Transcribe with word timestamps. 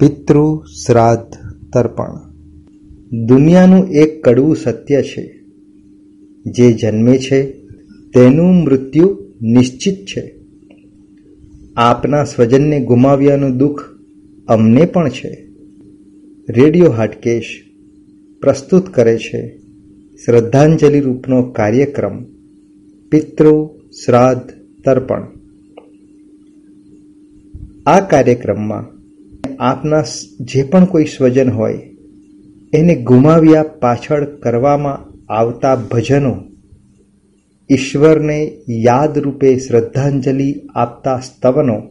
પિતૃ 0.00 0.64
શ્રાદ્ધ 0.86 1.34
તર્પણ. 1.72 2.32
દુનિયાનું 3.26 3.88
એક 3.88 4.24
કડવું 4.24 4.56
સત્ય 4.56 5.02
છે. 5.02 5.40
જે 6.46 6.72
જન્મે 6.72 7.18
છે, 7.18 7.52
તેનું 8.14 8.54
મૃત્યુ 8.54 9.18
નિશ્ચિત 9.42 9.94
છે. 9.94 10.40
આપના 11.76 12.24
સ્વજનને 12.24 12.80
ગુમાવ્યાનું 12.80 13.56
દુઃખ 13.56 13.84
અમને 14.48 14.84
પણ 14.84 15.08
છે. 15.08 15.48
રેડિયો 16.48 16.90
હાટકેશ 16.90 17.62
પ્રસ્તુત 18.40 18.88
કરે 18.88 19.18
છે 19.18 19.58
શ્રદ્ધાંજલિ 20.24 21.00
રૂપનો 21.00 21.42
કાર્યક્રમ 21.42 22.24
પિતૃ 23.10 23.66
શ્રાદ્ધ 24.04 24.50
તર્પણ. 24.84 25.26
આ 27.86 28.00
કાર્યક્રમમાં 28.00 28.95
આપના 29.60 30.04
જે 30.40 30.62
પણ 30.62 30.84
કોઈ 30.84 31.04
સ્વજન 31.04 31.50
હોય, 31.50 31.78
એને 32.74 32.94
ગુમાવ્યા 32.94 33.62
પાછળ 33.62 34.24
કરવામાં 34.24 35.16
આવતા 35.32 35.76
ભજનો 35.76 36.44
ઈશ્વરને 37.70 38.58
યાદ 38.68 39.18
રૂપે 39.18 39.58
શ્રદ્ધાંજલિ 39.58 40.54
આપતા 40.74 41.20
સ્તવનો, 41.20 41.82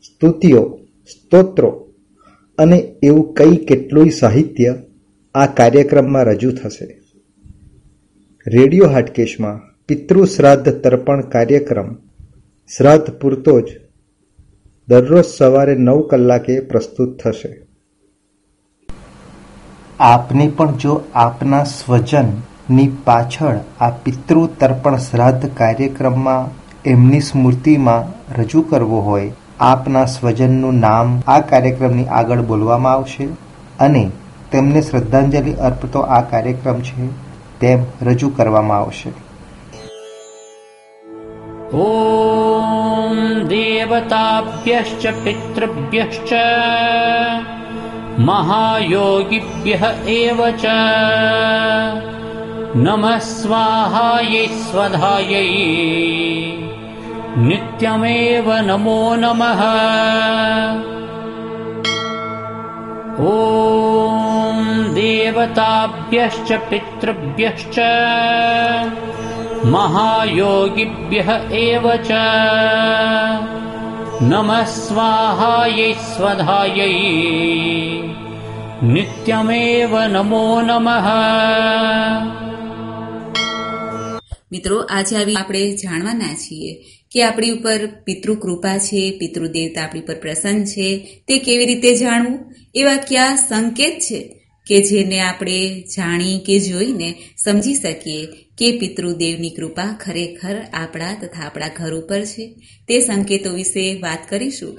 સ્તુતિઓ, 0.00 0.78
સ્તોત્રો 1.04 1.88
અને 2.58 2.78
એવું 3.02 3.34
કઈ 3.34 3.56
કેટલુંય 3.56 4.10
સાહિત્ય 4.10 4.74
આ 5.34 5.46
કાર્યક્રમમાં 5.46 6.24
રજૂ 6.24 6.50
થશે. 6.50 7.00
રેડિયો 8.46 8.88
હાટકેશમાં 8.88 9.60
પિતૃ 9.88 10.24
શ્રાદ્ધ 10.24 10.68
તર્પણ 10.68 11.20
કાર્યક્રમ 11.20 11.94
શ્રાદ્ધ 12.76 13.10
પૂરતો 13.10 13.60
જ 13.60 13.83
દરરોજ 14.88 15.22
સવારે 15.26 15.74
નવ 15.74 16.00
કલાકે 16.08 16.54
પ્રસ્તુત 16.70 17.12
થશે. 17.20 17.50
આપને 20.00 20.46
પણ 20.56 20.74
જો 20.76 20.96
આપના 21.14 21.60
સ્વજનની 21.70 22.90
પાછળ 23.04 23.56
આ 23.80 23.88
પિતૃ 24.04 24.40
તર્પણ 24.60 24.96
શ્રાદ્ધ 24.96 25.46
કાર્યક્રમમાં 25.54 26.50
એમની 26.86 27.20
સ્મૃતિમાં 27.20 28.12
રજૂ 28.38 28.62
કરવો 28.62 29.00
હોય 29.00 29.30
આપના 29.70 30.04
સ્વજનનું 30.06 30.84
નામ 30.86 31.16
આ 31.26 31.40
કાર્યક્રમની 31.52 32.06
આગળ 32.18 32.42
બોલવામાં 32.42 32.94
આવશે 32.94 33.28
અને 33.80 34.04
તેમને 34.52 34.80
શ્રદ્ધાંજલિ 34.82 35.58
અર્પતો 35.68 36.00
આ 36.16 36.22
કાર્યક્રમ 36.34 36.78
છે 36.80 37.10
તેમ 37.60 37.80
રજૂ 38.02 38.30
કરવામાં 38.36 38.80
આવશે. 38.80 39.10
ॐ 41.72 42.33
देवताभ्यश्च 43.84 45.06
पितृभ्यश्च 45.24 46.30
महायोगिभ्यः 48.28 49.84
एव 50.08 50.40
च। 50.60 50.72
नमः 52.76 53.18
स्वाहायै 53.18 54.46
स्वधायै 54.46 55.44
नित्यमेव 57.48 58.52
नमो 58.68 59.00
नमः। 59.14 59.62
ॐ 63.32 64.62
देवताभ्यश्च 64.94 66.52
पितृभ्यश्च 66.70 67.78
महायोगिभ्यः 69.74 71.30
एव 71.58 71.84
च 71.96 72.10
नमः 74.23 74.63
स्वाहायै 74.75 75.89
स्वधायै 76.05 76.93
नित्यमेव 78.89 79.93
नमो 80.13 80.43
नमः 80.63 81.07
મિત્રો 84.53 84.77
આજે 84.89 85.13
આવી 85.15 85.35
આપણે 85.35 85.61
જાણવાના 85.81 86.31
છીએ 86.35 86.71
કે 87.11 87.19
આપણી 87.21 87.51
ઉપર 87.51 87.81
પિતૃ 88.05 88.29
કૃપા 88.35 88.77
છે 88.79 89.01
પિતૃ 89.19 89.41
દેવતા 89.49 89.83
આપણી 89.83 90.07
પર 90.07 90.17
પ્રસન્ન 90.17 90.59
છે 90.65 90.87
તે 91.27 91.39
કેવી 91.39 91.69
રીતે 91.71 91.91
જાણવું 91.95 92.37
એવા 92.75 92.99
કયા 93.03 93.39
સંકેત 93.39 93.97
છે 94.07 94.19
કે 94.67 94.77
જેને 94.81 95.19
આપણે 95.21 95.59
જાણી 95.95 96.37
કે 96.39 96.55
જોઈને 96.59 97.09
સમજી 97.37 97.77
શકીએ 97.77 98.23
કે 98.58 98.78
પિતૃદેવની 98.78 99.50
કૃપા 99.50 99.96
ખરેખર 100.00 100.62
આપણા 100.72 101.14
તથા 101.14 101.46
આપણા 101.46 101.68
ઘર 101.68 101.94
ઉપર 101.94 102.24
છે. 102.24 102.54
તે 102.88 103.00
સંકેતો 103.00 103.50
વિશે 103.50 104.00
વાત 104.00 104.30
કરીશું. 104.30 104.78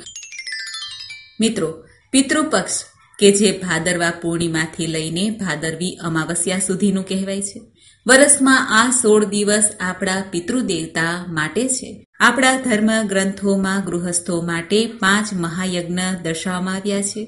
મિત્રો, 1.39 1.83
પિતૃપક્ષ, 2.11 2.83
કે 3.19 3.31
જે 3.31 3.51
ભાદરવા 3.51 4.11
પૂર્ણિમાથી 4.21 4.87
લઈને 4.87 5.29
ભાદરવી 5.29 5.97
અમાવસ્યા 6.01 6.59
સુધીનું 6.59 7.07
કહેવાય 7.07 7.41
છે. 7.41 7.61
વર્ષમાં 8.07 8.83
આ 8.83 8.89
સોળ 8.91 9.25
દિવસ 9.25 9.71
આપણા 9.79 10.23
પિતૃદેવતા 10.31 11.25
માટે 11.27 11.67
છે. 11.67 12.05
આપણા 12.19 12.61
ધર્મ 12.61 13.07
ગ્રંથોમાં 13.07 13.85
ગૃહસ્થો 13.85 14.41
માટે 14.41 14.87
પાંચ 14.87 15.33
મહાયજ્ઞ 15.33 15.99
દર્શાવવામાં 16.23 16.75
આવ્યા 16.75 17.01
છે. 17.01 17.27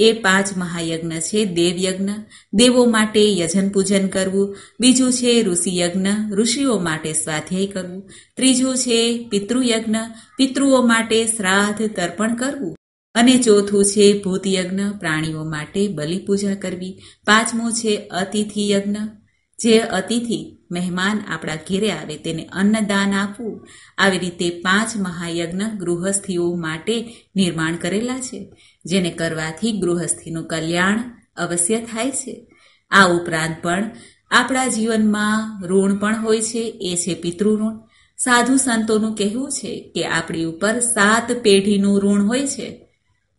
એ 0.00 0.12
પાંચ 0.12 0.56
મહાયજ્ઞ 0.56 1.12
છે, 1.12 1.44
દેવયજ્ઞ. 1.44 2.08
દેવો 2.54 2.84
માટે 2.84 3.38
યજન 3.38 3.68
પૂજન 3.68 4.08
કરવું, 4.08 4.56
બીજું 4.80 5.12
છે 5.12 5.42
ઋષિયજ્ઞ. 5.42 6.06
ઋષિઓ 6.32 6.78
માટે 6.78 7.12
સ્વાધ્યાય 7.12 7.66
કરવું, 7.66 8.10
ત્રીજું 8.36 8.76
છે 8.76 9.28
પિતૃયજ્ઞ. 9.30 9.96
પિતૃઓ 10.36 10.86
માટે 10.86 11.26
શ્રાદ્ધ 11.26 11.90
તર્પણ 11.96 12.34
કરવું. 12.34 12.76
અને 13.14 13.38
ચોથું 13.38 13.84
છે 13.84 14.22
ભૂતયજ્ઞ, 14.22 14.80
પ્રાણીઓ 15.00 15.44
માટે 15.44 15.88
બલિપૂજા 15.88 16.54
કરવી. 16.54 16.98
પાંચમું 17.26 17.72
છે 17.72 17.96
અતિથિ 17.96 18.70
યજ્ઞ 18.70 18.96
જે 19.58 19.78
અતિથિ 19.78 20.59
મહેમાન 20.70 21.20
આપણા 21.28 21.54
ઘેરે 21.54 21.90
આવે 21.90 22.16
તેને 22.16 22.44
અન્નદાન 22.52 23.14
આપવું. 23.14 23.68
આવી 23.98 24.18
રીતે 24.18 24.50
પાંચ 24.50 24.96
મહાયજ્ઞ 24.96 25.62
ગૃહસ્થીઓ 25.62 26.54
માટે 26.54 27.26
નિર્માણ 27.36 27.76
કરેલા 27.76 28.20
છે, 28.20 28.52
જેને 28.84 29.10
કરવાથી 29.10 29.72
ગૃહસ્થીનું 29.72 30.46
કલ્યાણ 30.46 31.02
અવશ્ય 31.36 31.80
થાય 31.80 32.10
છે. 32.10 32.46
આ 32.90 33.06
ઉપરાંત 33.06 33.56
પણ 33.62 33.90
આપણા 34.30 34.66
જીવનમાં 34.66 35.66
ઋણ 35.66 35.96
પણ 35.96 36.22
હોય 36.22 36.42
છે, 36.42 36.78
એ 36.80 36.96
છે 36.96 37.14
પિતૃઋણ. 37.14 37.78
સાધુ 38.18 38.56
સંતોનું 38.56 39.16
કહેવું 39.16 39.50
છે 39.50 39.92
કે 39.94 40.06
આપણી 40.06 40.44
ઉપર 40.44 40.80
સાત 40.80 41.32
પેઢીનું 41.32 42.00
ઋણ 42.02 42.22
હોય 42.22 42.46
છે. 42.46 42.86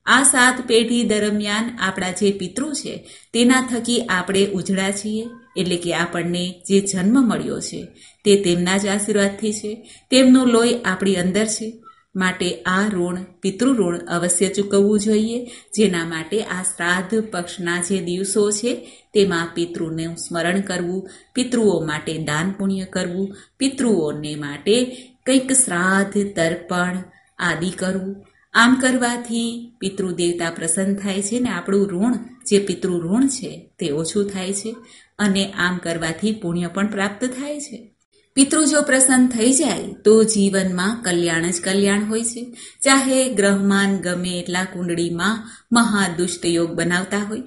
આ 0.06 0.24
સાત 0.24 0.68
પેઢી 0.68 1.04
દરમિયાન 1.04 1.78
આપણા 1.80 2.12
જે 2.12 2.32
પિતૃ 2.32 2.74
છે, 2.74 3.08
તેના 3.34 3.62
થકી 3.62 4.02
આપણે 4.02 4.48
ઉજળા 4.48 4.92
છીએ. 4.92 5.26
એટલે 5.58 5.78
કે 5.78 5.94
આપણને 5.94 6.62
જે 6.70 6.80
જન્મ 6.80 7.28
મળ્યો 7.28 7.60
છે, 7.60 7.88
તે 8.26 8.44
તેમના 8.44 8.78
જ 8.78 8.88
આશીર્વાદથી 8.88 9.54
છે. 9.54 9.90
તેમનું 10.10 10.48
લોહી 10.48 10.82
આપણી 10.86 11.16
અંદર 11.16 11.46
છે. 11.46 11.74
માટે 12.16 12.62
આ 12.62 12.88
ઋણ 12.88 13.24
પિતૃ 13.42 13.66
ઋણ 13.66 13.98
અવશ્ય 13.98 14.48
ચૂકવવું 14.48 15.00
જોઈએ. 15.00 15.46
જેના 15.46 16.06
માટે 16.06 16.44
આ 16.44 16.64
શ્રાદ્ધ 16.64 17.24
પક્ષના 17.32 17.82
જે 17.82 18.02
દિવસો 18.02 18.52
છે, 18.52 19.02
તેમાં 19.14 19.50
પિતૃનું 19.56 20.16
સ્મરણ 20.16 20.62
કરવું, 20.62 21.10
પિતૃઓ 21.34 21.86
માટે 21.86 22.18
દાન 22.18 22.52
પુણ્ય 22.52 22.86
કરવું, 22.86 23.36
પિતૃઓને 23.58 24.36
માટે 24.36 24.86
કંઈક 25.26 25.52
શ્રાદ્ધ, 25.52 26.34
તર્પણ 26.36 27.04
આદિ 27.40 27.70
કરવું. 27.70 28.26
આમ 28.54 28.76
કરવાથી 28.82 29.72
પિતૃદેવતા 29.80 30.50
પ્રસન્ન 30.50 30.96
થાય 30.96 31.22
છે 31.22 31.40
ને 31.40 31.50
આપણું 31.50 31.90
ઋણ, 31.90 32.16
જે 32.46 32.60
પિતૃ 32.60 32.90
ઋણ 32.90 33.28
છે, 33.28 33.70
તે 33.80 33.92
ઓછું 33.92 34.30
થાય 34.30 34.54
છે 34.54 34.76
અને 35.20 35.52
આમ 35.52 35.78
કરવાથી 35.78 36.32
પુણ્ય 36.32 36.68
પણ 36.68 36.88
પ્રાપ્ત 36.88 37.26
થાય 37.26 37.60
છે. 37.60 37.92
પિતૃ 38.34 38.66
જો 38.66 38.82
પ્રસન્ન 38.82 39.28
થઈ 39.28 39.54
જાય, 39.54 39.94
તો 40.06 40.24
જીવનમાં 40.24 41.04
કલ્યાણ 41.04 41.52
જ 41.52 41.62
કલ્યાણ 41.64 42.06
હોય 42.06 42.24
છે. 42.24 42.58
ચાહે 42.84 43.34
ગ્રહમાન 43.34 43.98
ગમે 43.98 44.40
એટલા 44.40 44.64
કુંડળીમાં 44.64 45.50
મહાદુષ્ટ 45.72 46.46
યોગ 46.46 46.72
બનાવતા 46.72 47.18
હોય 47.18 47.42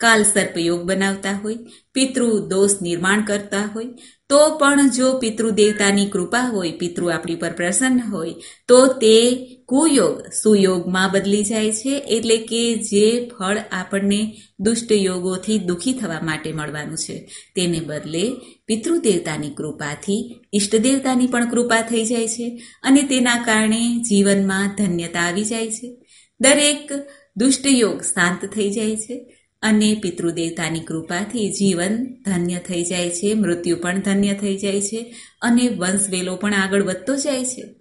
કાલ 0.00 0.22
સર્પયોગ 0.22 0.82
બનાવતા 0.82 1.40
હોય, 1.44 1.58
પિતૃ 1.92 2.40
દોષ 2.48 2.70
નિર્માણ 2.82 3.22
કરતા 3.22 3.70
હોય 3.74 3.86
તો 4.30 4.58
પણ 4.58 4.90
જો 4.90 5.18
પિતૃ 5.18 5.50
દેવતાની 5.50 6.06
કૃપા 6.06 6.40
હોય, 6.40 6.72
પિતૃ 6.72 7.10
આપણી 7.10 7.34
પર 7.34 7.52
પ્રસન્ન 7.52 8.00
હોય, 8.12 8.34
તો 8.68 8.86
તે 8.86 9.46
કુયોગ, 9.66 10.22
સુયોગમાં 10.42 11.10
બદલી 11.10 11.44
જાય 11.44 11.72
છે, 11.72 11.98
એટલે 11.98 12.36
કે 12.36 12.74
જે 12.74 13.30
ફળ 13.38 13.58
આપણને 13.72 14.36
દુષ્ટ 14.60 14.92
યોગોથી 14.92 15.58
દુઃખી 15.58 15.92
થવા 15.92 16.20
માટે 16.22 16.52
મળવાનું 16.52 16.96
છે, 16.96 17.28
તેને 17.54 17.80
બદલે 17.80 18.36
પિતૃદેવતાની 18.66 19.50
કૃપાથી 19.50 20.40
ઈષ્ટદેવતાની 20.54 21.26
પણ 21.26 21.50
કૃપા 21.50 21.80
થઈ 21.80 22.04
જાય 22.04 22.28
છે, 22.28 22.62
અને 22.82 23.02
તેના 23.02 23.36
કારણે 23.36 23.98
જીવનમાં 23.98 24.70
ધન્યતા 24.78 25.20
આવી 25.20 25.44
જાય 25.44 25.70
છે. 25.70 25.96
દરેક 26.40 26.92
દુષ્ટ 27.36 27.66
યોગ 27.66 28.02
શાંત 28.02 28.44
થઈ 28.44 28.70
જાય 28.70 28.96
છે 28.96 29.45
અને 29.62 29.94
પિતૃદેવતાની 29.94 30.80
કૃપાથી 30.80 31.52
જીવન 31.52 32.06
ધન્ય 32.24 32.58
થઈ 32.58 32.84
જાય 32.84 33.10
છે, 33.10 33.34
મૃત્યુ 33.34 33.76
પણ 33.76 34.00
ધન્ય 34.00 34.34
થઈ 34.34 34.56
જાય 34.56 34.80
છે 34.80 35.14
અને 35.42 35.68
વંશવેલો 35.68 36.36
પણ 36.36 36.54
આગળ 36.54 36.82
વધતો 36.82 37.16
જાય 37.16 37.44
છે. 37.44 37.74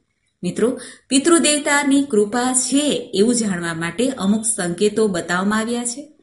મિત્રો, 0.43 0.79
પિતૃદેવતાની 1.07 2.03
કૃપા 2.03 2.53
છે 2.53 3.11
એવું 3.13 3.35
જાણવા 3.35 3.73
માટે 3.73 4.09
અમુક 4.09 4.45
સંકેતો 4.45 5.07
બતાવવામાં 5.07 5.59
આવ્યા 5.59 5.85
છે. 5.85 6.13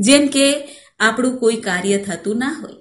જેમ 0.00 0.26
કે, 0.26 0.68
આપણું 1.00 1.38
કોઈ 1.38 1.56
કાર્ય 1.56 1.98
થતું 1.98 2.38
ના 2.38 2.48
હોય 2.48 2.74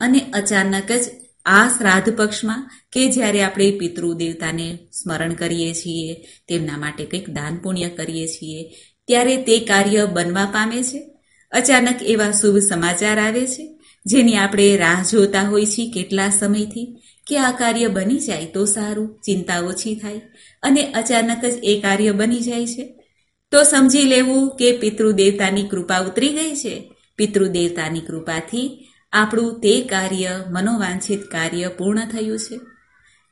અને 0.00 0.30
અચાનક 0.32 0.92
જ 0.92 1.04
આ 1.44 1.68
શ્રાદ્ધ 1.68 2.16
પક્ષમાં 2.16 2.70
કે 2.92 3.10
જ્યારે 3.10 3.42
આપણે 3.42 3.70
પિતૃ 3.70 4.14
દેવતાને 4.14 4.78
સ્મરણ 4.92 5.32
કરીએ 5.32 5.74
છીએ, 5.74 6.26
તેમના 6.48 6.76
માટે 6.76 7.04
કંઈક 7.04 7.30
દાન 7.30 7.56
પુણ્ય 7.56 7.88
કરીએ 7.88 8.26
છીએ, 8.26 8.74
ત્યારે 9.06 9.36
તે 9.36 9.58
કાર્ય 9.58 10.06
બનવા 10.06 10.44
પામે 10.44 10.82
છે. 10.82 11.11
અચાનક 11.52 12.02
એવા 12.02 12.30
શુભ 12.30 12.58
સમાચાર 12.58 13.20
આવે 13.20 13.46
છે, 13.46 13.78
જેની 14.06 14.36
આપણે 14.36 14.76
રાહ 14.76 15.04
જોતા 15.10 15.42
હોય 15.42 15.66
છીએ 15.66 15.90
કેટલા 15.90 16.30
સમયથી, 16.30 17.02
કે 17.26 17.38
આ 17.38 17.50
કાર્ય 17.50 17.88
બની 17.88 18.18
જાય 18.18 18.46
તો 18.46 18.64
સારું, 18.64 19.20
ચિંતા 19.26 19.60
ઓછી 19.60 19.94
થાય, 19.94 20.20
અને 20.62 20.92
અચાનક 20.92 21.44
જ 21.44 21.60
એ 21.62 21.80
કાર્ય 21.80 22.12
બની 22.12 22.40
જાય 22.40 22.66
છે. 22.66 22.94
તો 23.50 23.62
સમજી 23.62 24.02
લેવું 24.02 24.56
કે 24.56 24.78
પિતૃદેવતાની 24.78 25.62
કૃપા 25.62 25.98
ઉતરી 25.98 26.28
ગઈ 26.28 26.54
છે. 26.54 26.92
પિતૃદેવતાની 27.16 28.00
કૃપાથી 28.00 28.88
આપણું 29.12 29.60
તે 29.60 29.82
કાર્ય, 29.82 30.44
મનોવાંછિત 30.48 31.22
કાર્ય 31.22 31.68
પૂર્ણ 31.68 32.06
થયું 32.06 32.38
છે. 32.38 32.60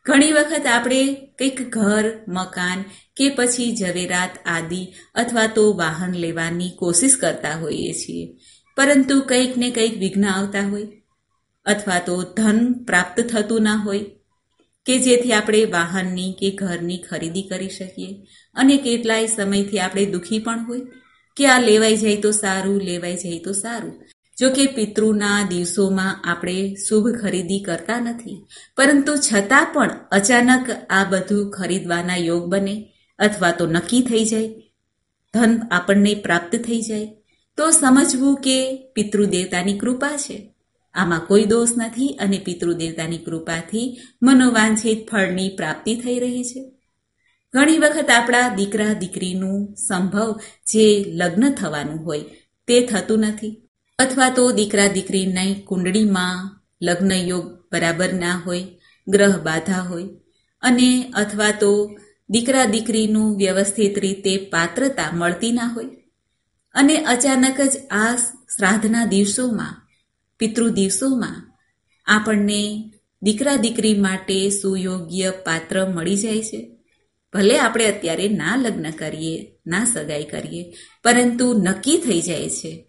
ઘણી 0.04 0.32
વખત 0.32 0.66
આપણે 0.66 1.14
કંઈક 1.38 1.68
ઘર, 1.68 2.12
મકાન 2.28 2.84
કે 3.20 3.28
પછી 3.30 3.76
ઝવેરાત 3.76 4.38
આદિ 4.46 4.92
અથવા 5.14 5.46
તો 5.46 5.72
વાહન 5.72 6.12
લેવાની 6.12 6.70
કોશિશ 6.78 7.16
કરતા 7.16 7.56
હોઈએ 7.56 7.92
છીએ. 7.92 8.36
પરંતુ 8.76 9.20
કંઈક 9.20 9.56
ને 9.56 9.70
કંઈક 9.70 9.98
વિઘ્ન 9.98 10.26
આવતા 10.26 10.68
હોય 10.68 10.86
અથવા 11.66 11.98
તો 11.98 12.22
ધન 12.22 12.72
પ્રાપ્ત 12.72 13.20
થતું 13.20 13.62
ના 13.62 13.74
હોય 13.76 14.04
કે 14.86 14.98
જેથી 14.98 15.32
આપણે 15.32 15.64
વાહનની 15.64 16.32
કે 16.32 16.50
ઘરની 16.50 16.98
ખરીદી 16.98 17.42
કરી 17.42 17.68
શકીએ 17.68 18.16
અને 18.54 18.76
કેટલાય 18.76 19.26
સમયથી 19.26 19.78
આપણે 19.78 20.06
દુઃખી 20.06 20.38
પણ 20.38 20.64
હોય 20.68 20.80
કે 21.36 21.46
આ 21.46 21.58
લેવાઈ 21.58 21.96
જાય 21.96 22.16
તો 22.16 22.30
સારું, 22.30 22.80
લેવાઈ 22.80 23.16
જાય 23.16 23.38
તો 23.38 23.52
સારું. 23.52 24.04
જો 24.38 24.50
કે 24.50 24.66
પિતૃના 24.66 25.42
દિવસોમાં 25.48 26.30
આપણે 26.30 26.74
શુભ 26.74 27.08
ખરીદી 27.22 27.60
કરતા 27.60 28.00
નથી. 28.00 28.46
પરંતુ 28.76 29.16
છતાં 29.16 29.66
પણ 29.74 29.90
અચાનક 30.10 30.70
આ 30.90 31.04
બધું 31.04 31.50
ખરીદવાના 31.50 32.16
યોગ 32.16 32.44
બને 32.44 32.74
અથવા 33.20 33.50
તો 33.50 33.66
નક્કી 33.66 34.00
થઈ 34.00 34.24
જાય, 34.24 34.48
ધન 35.34 35.60
આપણને 35.70 36.14
પ્રાપ્ત 36.14 36.56
થઈ 36.56 36.80
જાય, 36.80 37.08
તો 37.56 37.70
સમજવું 37.70 38.36
કે 38.36 38.76
પિતૃદેવતાની 38.94 39.78
કૃપા 39.78 40.16
છે. 40.16 40.54
આમાં 40.94 41.26
કોઈ 41.26 41.44
દોષ 41.44 41.68
નથી 41.78 42.08
અને 42.08 42.38
પિતૃદેવતાની 42.38 43.18
કૃપાથી 43.18 43.98
મનોવાંછિત 44.22 45.10
ફળની 45.10 45.48
પ્રાપ્તિ 45.48 45.94
થઈ 45.94 46.18
રહી 46.18 46.44
છે. 46.44 46.72
ઘણી 47.54 47.78
વખત 47.78 48.10
આપણા 48.10 48.48
દીકરા 48.48 48.92
દીકરીનું 48.92 49.74
સંભવ 49.74 50.40
જે 50.72 51.04
લગ્ન 51.08 51.50
થવાનું 51.50 52.04
હોય 52.04 52.20
તે 52.68 52.86
થતું 52.86 53.18
નથી. 53.18 53.62
અથવા 53.98 54.30
તો 54.30 54.52
દીકરા 54.52 54.86
દીકરીની 54.86 55.54
કુંડળીમાં 55.54 56.60
લગ્ન 56.82 57.12
યોગ 57.12 57.46
બરાબર 57.72 58.12
ના 58.12 58.42
હોય, 58.46 58.64
ગ્રહ 59.08 59.36
બાધા 59.42 59.82
હોય, 59.82 60.04
અને 60.62 61.12
અથવા 61.16 61.50
તો 61.50 61.96
દીકરા 62.30 62.64
દીકરીનું 62.64 63.36
વ્યવસ્થિત 63.36 63.98
રીતે 63.98 64.36
પાત્રતા 64.36 65.10
મળતી 65.12 65.52
ના 65.52 65.66
હોય 65.66 65.84
અને 66.74 66.96
અચાનક 66.96 67.60
જ 67.60 67.76
આ 67.90 68.16
શ્રાદ્ધના 68.56 69.04
દિવસોમાં, 69.04 69.88
પિતૃ 70.38 70.68
દિવસોમાં 70.68 71.52
આપણને 72.06 72.92
દીકરા 73.22 73.56
દીકરી 73.56 73.94
માટે 73.94 74.50
સુયોગ્ય 74.50 75.30
પાત્ર 75.30 75.86
મળી 75.86 76.16
જાય 76.16 76.42
છે. 76.42 76.70
ભલે 77.32 77.58
આપણે 77.58 77.86
અત્યારે 77.86 78.28
ના 78.28 78.56
લગ્ન 78.56 78.90
કરીએ, 78.90 79.56
ના 79.66 79.84
સગાઈ 79.84 80.24
કરીએ, 80.24 80.72
પરંતુ 81.04 81.54
નક્કી 81.54 81.98
થઈ 81.98 82.20
જાય 82.20 82.48
છે. 82.48 82.86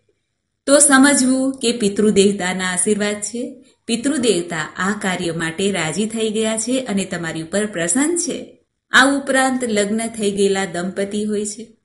તો 0.66 0.80
સમજવું 0.80 1.60
કે 1.60 1.72
પિતૃદેવતાના 1.72 2.66
આશીર્વાદ 2.66 3.16
છે. 3.16 3.66
પિતૃદેવતા 3.86 4.74
આ 4.78 5.00
કાર્ય 5.02 5.32
માટે 5.32 5.72
રાજી 5.72 6.06
થઈ 6.06 6.30
ગયા 6.30 6.58
છે 6.58 6.80
અને 6.80 7.06
તમારી 7.06 7.42
ઉપર 7.42 7.66
પ્રસન્ન 7.66 8.18
છે. 8.18 8.61
આ 8.92 9.06
ઉપરાંત 9.06 9.64
લગ્ન 9.64 10.08
થઈ 10.08 10.32
ગયેલા 10.32 10.66
દંપતી 10.66 11.24
હોય 11.24 11.46
છે, 11.46 11.78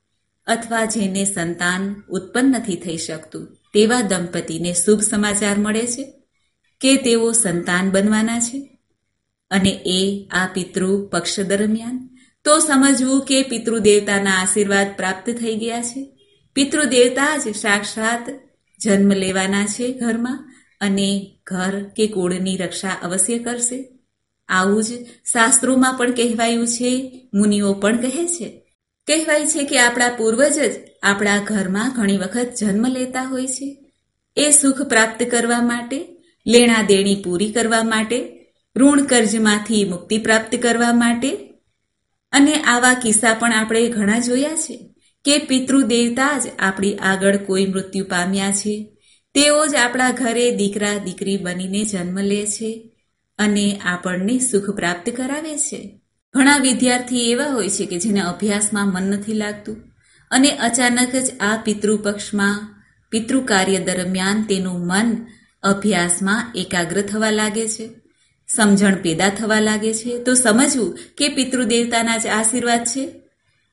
અથવા 0.47 0.85
જેને 0.85 1.25
સંતાન 1.25 2.03
ઉત્પન્ન 2.09 2.47
નથી 2.47 2.75
થઈ 2.75 2.97
શકતું, 2.97 3.57
તેવા 3.73 4.01
દંપતીને 4.01 4.73
શુભ 4.73 5.01
સમાચાર 5.01 5.57
મળે 5.57 5.87
છે 5.87 6.13
કે 6.81 6.95
તેઓ 6.95 7.31
સંતાન 7.31 7.91
બનવાના 7.91 8.39
છે? 8.39 8.77
અને 9.51 9.69
એ 9.69 10.27
આ 10.31 10.47
પિતૃ 10.53 11.09
પક્ષ 11.11 11.39
દરમિયાન 11.39 12.09
તો 12.45 12.59
સમજવું 12.59 13.25
કે 13.25 13.43
પિતૃદેવતાના 13.43 14.31
આશીર્વાદ 14.31 14.87
પ્રાપ્ત 14.97 15.29
થઈ 15.29 15.55
ગયા 15.55 15.81
છે. 15.81 16.17
પિતૃદેવતા 16.53 17.37
જ 17.37 17.55
સાક્ષાત 17.55 18.29
જન્મ 18.83 19.13
લેવાના 19.13 19.65
છે 19.65 19.93
ઘરમાં 19.93 20.53
અને 20.81 21.37
ઘર 21.43 21.83
કે 21.83 22.07
કુળની 22.07 22.57
રક્ષા 22.57 22.89
અવશ્ય 22.89 23.39
કરશે. 23.39 23.96
આવું 24.49 24.83
જ 24.83 24.87
શાસ્ત્રોમાં 25.31 25.93
પણ 25.93 26.11
કહેવાયું 26.11 26.67
છે, 26.67 27.21
મુનિઓ 27.33 27.73
પણ 27.73 27.97
કહે 27.97 28.27
છે. 28.27 28.63
કહેવાય 29.07 29.45
છે 29.45 29.63
કે 29.63 29.79
આપણા 29.79 30.09
પૂર્વજ 30.09 30.53
જ 30.53 30.71
આપણા 31.03 31.37
ઘરમાં 31.37 31.93
ઘણી 31.95 32.17
વખત 32.17 32.53
જન્મ 32.59 32.87
લેતા 32.87 33.23
હોય 33.23 33.47
છે. 33.47 33.77
એ 34.37 34.51
સુખ 34.51 34.81
પ્રાપ્ત 34.81 35.23
કરવા 35.23 35.61
માટે, 35.61 36.07
લેણા 36.47 36.81
દેણી 36.81 37.21
પૂરી 37.23 37.51
કરવા 37.51 37.83
માટે, 37.83 38.45
ઋણ 38.75 39.05
કર્જમાંથી 39.05 39.83
મુક્તિ 39.83 40.17
પ્રાપ્ત 40.17 40.55
કરવા 40.55 40.93
માટે, 40.93 41.29
અને 42.31 42.53
આવા 42.53 42.93
કિસ્સા 42.93 43.33
પણ 43.33 43.53
આપણે 43.53 43.87
ઘણા 43.87 44.19
જોયા 44.19 44.49
છે 44.49 44.95
કે 45.25 45.37
પિતૃદેવતા 45.37 46.39
જ 46.39 46.43
આપણી 46.59 46.95
આગળ 46.95 47.37
કોઈ 47.37 47.65
મૃત્યુ 47.65 48.05
પામ્યા 48.05 48.51
છે. 48.51 48.97
તેઓ 49.33 49.67
જ 49.67 49.75
આપણા 49.75 50.11
ઘરે 50.11 50.51
દીકરા 50.51 50.97
દીકરી 50.97 51.37
બનીને 51.37 51.83
જન્મ 51.83 52.19
લે 52.19 52.47
છે. 52.47 52.86
અને 53.37 53.81
આપણને 53.83 54.39
સુખ 54.39 54.75
પ્રાપ્ત 54.75 55.09
કરાવે 55.09 55.57
છે. 55.57 56.01
ઘણા 56.33 56.57
વિદ્યાર્થી 56.57 57.31
એવા 57.31 57.45
હોય 57.45 57.69
છે 57.69 57.85
કે 57.85 57.97
જેને 57.97 58.19
અભ્યાસમાં 58.19 58.93
મન 58.93 59.03
નથી 59.03 59.33
લાગતું 59.33 59.77
અને 60.31 60.49
અચાનક 60.49 61.15
જ 61.15 61.31
આ 61.39 61.57
પિતૃપક્ષમાં 61.65 62.83
પિતૃ 63.09 63.39
કાર્ય 63.39 63.79
દરમિયાન 63.79 64.43
તેનું 64.43 64.87
મન 64.87 65.25
અભ્યાસમાં 65.63 66.51
એકાગ્ર 66.55 67.01
થવા 67.01 67.29
લાગે 67.29 67.67
છે. 67.67 67.89
સમજણ 68.47 68.95
પેદા 68.95 69.29
થવા 69.29 69.59
લાગે 69.59 69.93
છે. 69.93 70.23
તો 70.23 70.33
સમજવું 70.33 70.99
કે 71.17 71.27
પિતૃદેવતાના 71.27 72.17
જ 72.17 72.27
આશીર્વાદ 72.27 72.83
છે. 72.83 73.09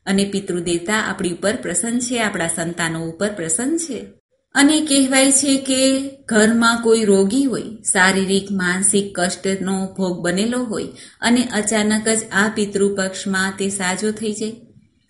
અને 0.07 0.25
પિતૃદેવતા 0.25 0.95
આપણી 0.95 1.33
ઉપર 1.33 1.57
પ્રસન્ન 1.57 1.99
છે, 1.99 2.23
આપણા 2.23 2.49
સંતાનો 2.49 3.05
ઉપર 3.05 3.33
પ્રસન્ન 3.33 3.77
છે. 3.77 4.07
અને 4.55 4.77
કહેવાય 4.81 5.33
છે 5.33 5.55
કે 5.59 5.81
ઘરમાં 6.29 6.83
કોઈ 6.83 7.05
રોગી 7.05 7.45
હોય, 7.45 7.63
શારીરિક, 7.63 8.47
માનસિક 8.51 9.07
કષ્ટનો 9.19 9.77
ભોગ 9.97 10.21
બનેલો 10.21 10.61
હોય 10.65 10.85
અને 11.21 11.43
અચાનક 11.43 12.09
જ 12.09 12.21
આ 12.33 12.49
પિતૃપક્ષમાં 12.49 13.57
તે 13.59 13.69
સાજો 13.69 14.11
થઈ 14.11 14.33
જાય, 14.33 14.53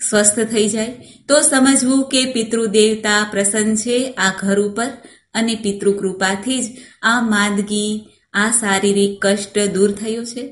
સ્વસ્થ 0.01 0.41
થઈ 0.41 0.69
જાય, 0.69 0.93
તો 1.29 1.41
સમજવું 1.41 2.09
કે 2.09 2.25
પિતૃદેવતા 2.33 3.21
પ્રસન્ન 3.31 3.75
છે 3.75 3.99
આ 4.19 4.33
ઘર 4.41 4.59
ઉપર 4.61 4.91
અને 5.35 5.55
પિતૃકૃપાથી 5.55 6.61
જ 6.63 6.67
આ 7.03 7.21
માદગી, 7.21 7.93
આ 8.35 8.51
શારીરિક 8.51 9.15
કષ્ટ 9.23 9.59
દૂર 9.59 9.93
થયો 9.93 10.25
છે. 10.25 10.45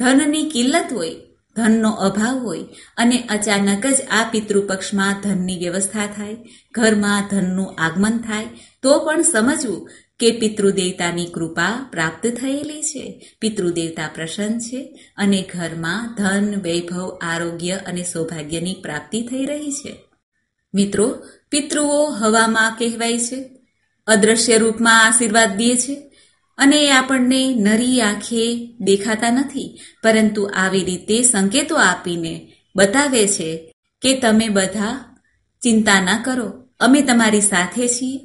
ધનની 0.00 0.50
કિલ્લત 0.50 0.92
હોય 0.92 1.14
ધનનો 1.56 1.90
અભાવ 1.90 2.38
હોય 2.38 2.64
અને 2.96 3.18
અચાનક 3.30 3.86
જ 3.86 4.00
આ 4.10 4.28
પિતૃપક્ષમાં 4.30 5.20
ધનની 5.22 5.58
વ્યવસ્થા 5.58 6.06
થાય, 6.06 6.36
ઘરમાં 6.70 7.28
ધનનું 7.30 7.74
આગમન 7.78 8.18
થાય, 8.18 8.46
તો 8.82 8.98
પણ 8.98 9.22
સમજવું 9.22 9.90
કે 10.20 10.30
પિતૃદેવતાની 10.30 11.26
કૃપા 11.26 11.88
પ્રાપ્ત 11.90 12.26
થયેલી 12.26 12.82
છે, 12.82 13.34
પિતૃદેવતા 13.40 14.10
પ્રસન્ન 14.14 14.58
છે 14.58 15.12
અને 15.16 15.42
ઘરમાં 15.42 16.14
ધન, 16.18 16.60
વૈભવ, 16.60 17.18
આરોગ્ય 17.22 17.72
અને 17.72 18.02
સૌભાગ્યની 18.02 18.74
પ્રાપ્તિ 18.82 19.22
થઈ 19.22 19.44
રહી 19.44 19.72
છે. 19.72 19.96
મિત્રો, 20.74 21.14
પિતૃઓ 21.50 22.06
હવામાં 22.06 22.76
કહેવાય 22.78 23.18
છે, 23.18 23.44
અદ્રશ્ય 24.06 24.58
રૂપમાં 24.58 25.06
આશીર્વાદ 25.06 25.56
દે 25.56 25.76
છે 25.76 26.13
અને 26.58 26.76
એ 26.76 26.90
આપણને 26.90 27.54
નરી 27.58 28.00
આંખે 28.00 28.74
દેખાતા 28.80 29.30
નથી, 29.30 29.80
પરંતુ 30.02 30.42
આવી 30.56 30.84
રીતે 30.84 31.22
સંકેતો 31.22 31.76
આપીને 31.76 32.52
બતાવે 32.76 33.26
છે 33.28 33.72
કે 34.02 34.20
તમે 34.20 34.48
બધા 34.48 35.16
ચિંતા 35.62 36.00
ના 36.00 36.22
કરો. 36.24 36.52
અમે 36.80 37.00
તમારી 37.02 37.40
સાથે 37.40 37.88
છીએ. 37.88 38.20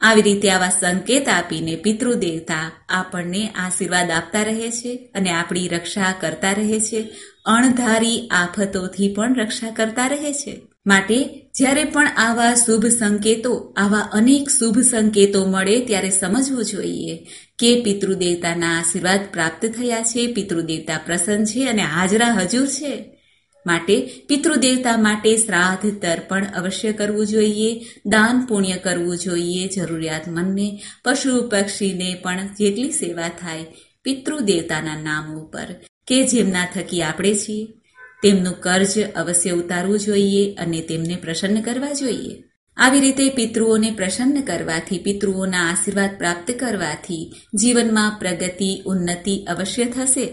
આવી 0.00 0.22
રીતે 0.22 0.50
આવા 0.50 0.68
સંકેત 0.68 1.28
આપીને 1.28 1.76
પિતૃદેવતા 1.76 2.70
આપણને 2.88 3.48
આશીર્વાદ 3.48 4.10
આપતા 4.10 4.42
રહે 4.42 4.70
છે 4.70 5.10
અને 5.14 5.30
આપણી 5.30 5.68
રક્ષા 5.68 6.14
કરતા 6.20 6.52
રહે 6.52 6.80
છે. 6.80 7.10
અણધારી 7.44 8.28
આફતોથી 8.30 9.14
પણ 9.14 9.34
રક્ષા 9.34 9.70
કરતા 9.70 10.06
રહે 10.06 10.32
છે. 10.32 10.60
માટે 10.86 11.50
જ્યારે 11.54 11.84
પણ 11.84 12.08
આવા 12.08 12.54
શુભ 12.54 12.86
સંકેતો, 12.86 13.74
આવા 13.76 13.98
અનેક 13.98 14.50
શુભ 14.50 14.78
સંકેતો 14.80 15.46
મળે 15.46 15.80
ત્યારે 15.80 16.10
સમજવું 16.10 16.64
જોઈએ 16.64 17.26
કે 17.58 17.80
પિતૃદેવતાના 17.82 18.78
આશીર્વાદ 18.78 19.20
પ્રાપ્ત 19.32 19.66
થયા 19.66 20.02
છે, 20.02 20.32
પિતૃદેવતા 20.32 21.00
પ્રસન્ન 21.06 21.44
છે 21.44 21.68
અને 21.68 21.82
હાજરા 21.82 22.26
હજુર 22.26 22.66
છે. 22.66 23.14
માટે 23.66 24.24
પિતૃદેવતા 24.28 24.96
માટે 24.96 25.36
શ્રાદ્ધ 25.36 26.02
તર્પણ 26.02 26.46
અવશ્ય 26.56 26.92
કરવું 26.92 27.26
જોઈએ, 27.26 27.80
દાન 28.06 28.46
પુણ્ય 28.46 28.76
કરવું 28.76 29.18
જોઈએ 29.18 29.68
જરૂરિયાતમંદને 29.68 30.80
પશુ 31.04 31.48
પક્ષીને 31.48 32.14
પણ 32.22 32.46
જેટલી 32.46 32.90
સેવા 32.90 33.28
થાય, 33.28 33.66
પિતૃદેવતાના 34.02 35.02
નામ 35.02 35.34
ઉપર 35.34 35.66
કે 36.06 36.26
જેમના 36.26 36.66
થકી 36.74 37.02
આપણે 37.02 37.34
છીએ. 37.34 37.66
તેમનું 38.22 38.60
કર્જ 38.60 39.12
અવશ્ય 39.12 39.50
ઉતારવું 39.50 39.98
જોઈએ 39.98 40.54
અને 40.54 40.80
તેમને 40.80 41.16
પ્રસન્ન 41.16 41.60
કરવા 41.60 41.92
જોઈએ. 41.92 42.47
આવી 42.78 43.00
રીતે 43.00 43.28
પિતૃઓને 43.28 43.90
પ્રસન્ન 43.90 44.40
કરવાથી, 44.40 44.98
પિતૃઓના 44.98 45.70
આશીર્વાદ 45.70 46.18
પ્રાપ્ત 46.18 46.50
કરવાથી 46.50 47.32
જીવનમાં 47.54 48.18
પ્રગતિ, 48.18 48.82
ઉન્નતિ 48.86 49.44
અવશ્ય 49.48 49.84
થશે. 49.84 50.26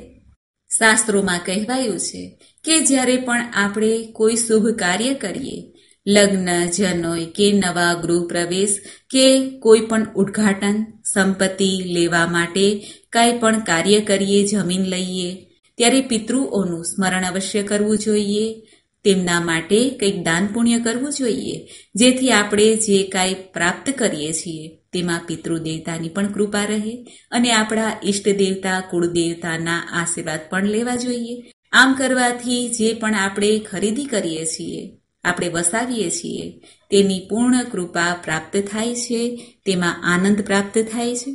શાસ્ત્રોમાં 0.78 1.40
કહેવાયું 1.46 2.00
છે 2.00 2.40
કે 2.64 2.80
જ્યારે 2.80 3.18
પણ 3.18 3.54
આપણે 3.54 4.12
કોઈ 4.12 4.36
શુભ 4.36 4.70
કાર્ય 4.70 5.14
કરીએ, 5.14 5.74
લગ્ન 6.08 6.70
જનોય 6.70 7.26
કે 7.26 7.52
નવા 7.52 7.94
ગૃહ 7.94 8.28
પ્રવેશ 8.28 8.78
કે 9.10 9.26
કોઈ 9.60 9.80
પણ 9.80 10.14
ઉદ્ઘાટન, 10.16 10.86
સંપત્તિ 11.14 11.84
લેવા 11.86 12.28
માટે 12.28 12.86
કાંઈ 13.10 13.38
પણ 13.38 13.60
કાર્ય 13.60 14.02
કરીએ, 14.02 14.48
જમીન 14.48 14.86
લઈએ, 14.86 15.46
ત્યારે 15.78 16.02
પિતૃઓનું 16.02 16.86
સ્મરણ 16.86 17.26
અવશ્ય 17.26 17.64
કરવું 17.64 17.98
જોઈએ. 17.98 18.62
તેમના 19.06 19.40
માટે 19.40 19.80
કંઈક 20.00 20.18
દાન 20.24 20.48
પુણ્ય 20.54 20.80
કરવું 20.80 21.14
જોઈએ, 21.14 21.58
જેથી 21.96 22.32
આપણે 22.32 22.68
જે 22.76 22.98
કાંઈ 23.08 23.42
પ્રાપ્ત 23.54 23.90
કરીએ 23.90 24.32
છીએ, 24.34 24.70
તેમાં 24.94 25.26
પિતૃદેવતાની 25.28 26.10
પણ 26.10 26.34
કૃપા 26.34 26.66
રહે 26.66 26.96
અને 27.32 27.52
આપણા 27.52 27.92
ઈષ્ટ 28.06 28.30
દેવતા 28.38 28.80
કુળદેવતાના 28.92 29.80
આશીર્વાદ 29.94 30.50
પણ 30.50 30.66
લેવા 30.68 30.96
જોઈએ. 30.96 31.36
આમ 31.74 31.94
કરવાથી 31.94 32.62
જે 32.70 32.94
પણ 32.94 33.16
આપણે 33.16 33.50
ખરીદી 33.60 34.06
કરીએ 34.06 34.46
છીએ, 34.46 34.84
આપણે 35.24 35.50
વસાવીએ 35.50 36.10
છીએ, 36.10 36.46
તેની 36.92 37.28
પૂર્ણ 37.30 37.64
કૃપા 37.72 38.12
પ્રાપ્ત 38.24 38.58
થાય 38.72 38.96
છે, 38.96 39.24
તેમાં 39.66 40.04
આનંદ 40.14 40.42
પ્રાપ્ત 40.42 40.78
થાય 40.92 41.16
છે. 41.16 41.32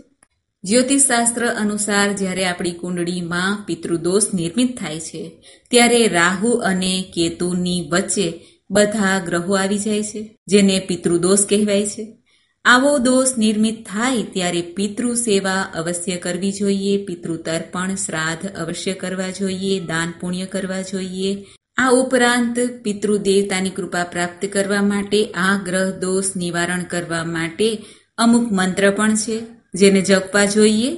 જ્યોતિષશાસ્ત્ર 0.65 1.47
અનુસાર 1.47 2.13
જ્યારે 2.13 2.45
આપણી 2.45 2.71
કુંડળીમાં 2.71 3.65
પિતૃદોષ 3.67 4.23
નિર્મિત 4.35 4.79
થાય 4.81 5.01
છે, 5.01 5.43
ત્યારે 5.71 6.09
રાહુ 6.09 6.51
અને 6.51 7.05
કેતુની 7.15 7.89
વચ્ચે 7.93 8.41
બધા 8.71 9.19
ગ્રહો 9.25 9.55
આવી 9.55 9.79
જાય 9.79 10.03
છે, 10.03 10.37
જેને 10.47 10.79
પિતૃદોષ 10.79 11.47
કહેવાય 11.49 11.87
છે. 11.87 12.17
આવો 12.65 12.99
દોષ 12.99 13.29
નિર્મિત 13.39 13.87
થાય 13.87 14.23
ત્યારે 14.23 14.61
પિતૃ 14.61 15.15
સેવા 15.15 15.61
અવશ્ય 15.75 16.17
કરવી 16.17 16.53
જોઈએ 16.53 17.05
પિતૃ 17.05 17.37
તર્પણ 17.37 17.95
શ્રાદ્ધ 17.95 18.55
અવશ્ય 18.55 18.93
કરવા 18.93 19.31
જોઈએ, 19.31 19.81
દાન 19.81 20.13
પુણ્ય 20.21 20.47
કરવા 20.47 20.83
જોઈએ. 20.83 21.47
આ 21.77 21.91
ઉપરાંત 21.91 22.59
પિતૃ 22.83 23.17
દેવતાની 23.17 23.71
કૃપા 23.71 24.05
પ્રાપ્ત 24.05 24.47
કરવા 24.47 24.83
માટે, 24.83 25.25
આ 25.25 25.63
ગ્રહ 25.65 25.91
દોષ 25.91 26.37
નિવારણ 26.37 26.83
કરવા 26.83 27.25
માટે 27.25 27.85
અમુક 28.19 28.53
મંત્ર 28.53 28.91
પણ 28.91 29.15
છે. 29.15 29.60
જેને 29.75 30.01
જપવા 30.01 30.45
જોઈએ, 30.45 30.97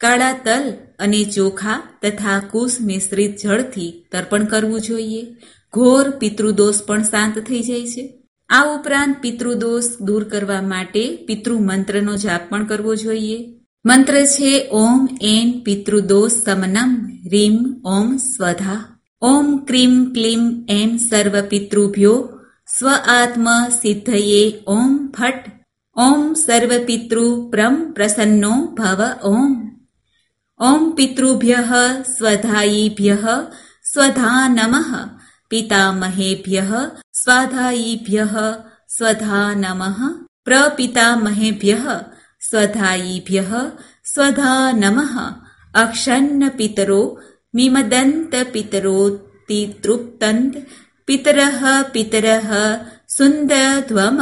કાળા 0.00 0.32
તલ 0.32 0.72
અને 0.98 1.24
ચોખા 1.24 1.82
તથા 2.02 2.38
કુશ 2.50 2.76
મિશ્રિત 2.80 3.36
જળથી 3.42 4.04
તર્પણ 4.12 4.44
કરવું 4.44 4.80
જોઈએ. 4.80 5.36
ઘોર 5.72 6.10
પિતૃદોષ 6.10 6.82
પણ 6.86 7.02
શાંત 7.02 7.38
થઈ 7.38 7.62
જાય 7.62 7.86
છે. 7.86 8.22
આ 8.48 8.64
ઉપરાંત 8.64 9.16
પિતૃદોષ 9.20 9.84
દૂર 10.00 10.24
કરવા 10.24 10.62
માટે 10.62 11.16
પિતૃ 11.16 11.52
મંત્રનો 11.52 12.16
જાપ 12.16 12.40
પણ 12.48 12.66
કરવો 12.66 12.94
જોઈએ. 12.94 13.60
મંત્ર 13.86 14.24
છે, 14.24 14.68
ઓમ 14.72 15.08
એન 15.20 15.60
પિતૃદોષ 15.64 16.32
સમનમ 16.32 17.10
રીમ 17.28 17.82
ઓમ 17.84 18.16
સ્વધા. 18.16 19.00
ઓમ 19.22 19.56
ક્રીમ 19.56 20.12
ક્લીમ 20.12 20.66
એમ 20.68 20.96
સર્વ 20.96 21.40
પિતૃભ્યો, 21.40 22.28
સ્વ 22.78 22.88
આત્મ 22.88 23.68
સિદ્ધયે 23.68 24.52
ઓમ 24.66 25.06
ફટ 25.06 25.44
ॐ 26.04 26.34
सर्वपितृप्रं 26.34 27.76
प्रसन्नो 27.92 28.50
भव 28.78 28.98
ॐ। 29.28 29.52
ॐ 30.70 30.90
पितृभ्यः 30.96 31.70
स्वधायिभ्यः 32.02 33.24
स्वधा 33.92 34.32
नमः। 34.48 34.90
पितामहेभ्यः 35.50 36.72
स्वाधायिभ्यः 37.20 38.34
स्वधा 38.96 39.54
नमः। 39.62 39.98
प्रपितामहेभ्यः 40.44 41.86
स्वधायिभ्यः 42.48 43.52
स्वधा 44.12 44.54
नमः। 44.82 45.14
अक्षन्नपितरो 45.82 47.02
पितरो 47.04 47.32
मिमदन्त 47.54 48.34
पितरः 51.06 51.82
पितरः 51.94 52.50
सुन्दध्वम। 53.08 54.20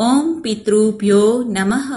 ઓમ 0.00 0.40
પિતૃભ્યો 0.40 1.44
નમઃ. 1.46 1.90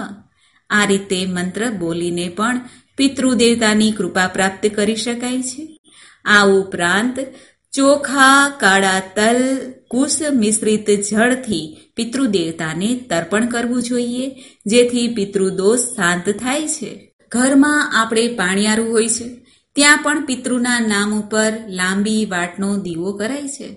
આ 0.70 0.84
રીતે 0.84 1.26
મંત્ર 1.26 1.70
બોલીને 1.70 2.28
પણ 2.28 2.60
પિતૃદેવતાની 2.96 3.92
કૃપા 3.92 4.26
પ્રાપ્ત 4.26 4.66
કરી 4.66 4.96
શકાય 4.96 5.42
છે. 5.42 5.78
આ 6.24 6.46
ઉપરાંત 6.46 7.18
ચોખા, 7.72 8.48
કાળા 8.60 9.00
તલ, 9.00 9.40
કુશ 9.88 10.16
મિશ્રિત 10.32 10.90
જળથી 10.90 11.76
પિતૃદેવતાને 11.96 12.96
તર્પણ 13.10 13.46
કરવું 13.46 13.82
જોઈએ, 13.82 14.44
જેથી 14.66 15.14
પિતૃદોષ 15.14 15.78
શાંત 15.78 16.30
થાય 16.30 16.68
છે. 16.68 17.14
ઘરમાં 17.28 18.00
આપણે 18.00 18.28
પાણિયારું 18.28 18.92
હોય 18.92 19.08
છે, 19.08 19.28
ત્યાં 19.74 19.98
પણ 20.02 20.26
પિતૃના 20.26 20.80
નામ 20.80 21.20
ઉપર 21.20 21.52
લાંબી 21.68 22.26
વાટનો 22.26 22.76
દીવો 22.76 23.12
કરાય 23.12 23.48
છે. 23.48 23.76